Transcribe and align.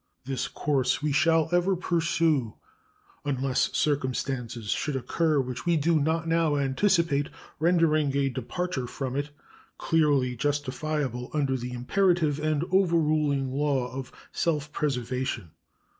This 0.25 0.47
course 0.47 1.03
we 1.03 1.11
shall 1.11 1.47
ever 1.51 1.75
pursue, 1.75 2.55
unless 3.23 3.69
circumstances 3.77 4.69
should 4.71 4.95
occur 4.95 5.39
which 5.39 5.67
we 5.67 5.77
do 5.77 5.99
not 6.01 6.27
now 6.27 6.55
anticipate, 6.57 7.29
rendering 7.59 8.17
a 8.17 8.27
departure 8.29 8.87
from 8.87 9.15
it 9.15 9.29
clearly 9.77 10.35
justifiable 10.35 11.29
under 11.35 11.55
the 11.55 11.71
imperative 11.73 12.39
and 12.39 12.63
overruling 12.71 13.51
law 13.51 13.93
of 13.93 14.11
self 14.31 14.71
preservation. 14.71 15.51